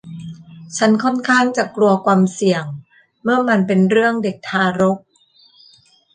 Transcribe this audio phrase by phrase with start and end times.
[0.77, 2.63] ฉันค่อนข้างจะกลัวความเสี่ยง
[3.23, 4.97] เมื่อมันเป็นเรื่องเด็กทารก